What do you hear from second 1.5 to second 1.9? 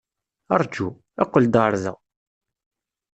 ɣer